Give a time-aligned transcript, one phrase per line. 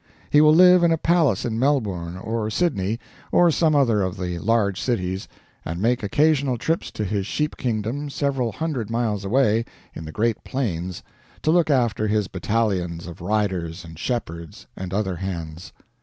[0.31, 2.99] He will live in a palace in Melbourne or Sydney
[3.31, 5.27] or some other of the large cities,
[5.63, 10.43] and make occasional trips to his sheep kingdom several hundred miles away in the great
[10.43, 11.03] plains
[11.43, 15.71] to look after his battalions of riders and shepherds and other hands.